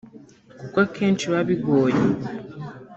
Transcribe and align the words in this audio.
kuko 0.59 0.75
akenshi 0.85 1.23
biba 1.29 1.41
bigoye 1.49 2.01